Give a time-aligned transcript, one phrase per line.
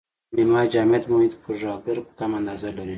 [0.35, 2.89] نیمه جامد محیط پوډراګر په کمه اندازه لري.